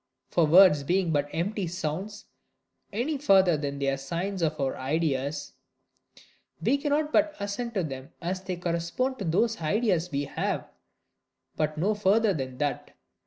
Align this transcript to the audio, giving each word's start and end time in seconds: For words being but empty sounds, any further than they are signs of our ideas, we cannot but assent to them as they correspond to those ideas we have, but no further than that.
For 0.31 0.47
words 0.47 0.81
being 0.81 1.11
but 1.11 1.29
empty 1.31 1.67
sounds, 1.67 2.25
any 2.91 3.19
further 3.19 3.55
than 3.55 3.77
they 3.77 3.87
are 3.89 3.97
signs 3.97 4.41
of 4.41 4.59
our 4.59 4.75
ideas, 4.75 5.53
we 6.59 6.79
cannot 6.79 7.13
but 7.13 7.35
assent 7.39 7.75
to 7.75 7.83
them 7.83 8.11
as 8.19 8.41
they 8.41 8.55
correspond 8.55 9.19
to 9.19 9.25
those 9.25 9.61
ideas 9.61 10.09
we 10.09 10.23
have, 10.23 10.67
but 11.55 11.77
no 11.77 11.93
further 11.93 12.33
than 12.33 12.57
that. 12.57 12.95